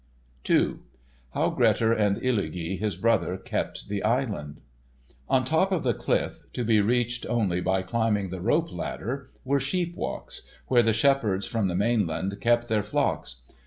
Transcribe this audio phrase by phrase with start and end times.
[0.49, 0.77] *II*
[1.35, 4.59] *HOW GRETTIR AND ILLUGI HIS BROTHER KEPT THE ISLAND*
[5.29, 9.59] On top of the cliff (to be reached only by climbing the rope ladder) were
[9.59, 13.43] sheep walks, where the shepherds from the mainland kept their flocks.